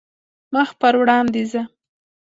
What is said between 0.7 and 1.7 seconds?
پر وړاندې ځه.